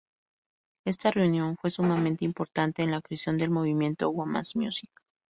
Esta 0.83 1.11
reunión 1.11 1.57
fue 1.57 1.69
sumamente 1.69 2.25
importante 2.25 2.81
en 2.81 2.89
la 2.89 3.01
creación 3.03 3.37
del 3.37 3.51
movimiento 3.51 4.09
"women's 4.09 4.55
music". 4.55 4.89